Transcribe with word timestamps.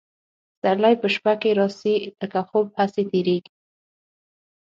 پسرلي 0.59 0.95
په 1.01 1.07
شپه 1.15 1.33
کي 1.41 1.51
راسي 1.59 1.95
لکه 2.19 2.39
خوب 2.49 2.67
هسي 2.79 3.03
تیریږي 3.11 3.51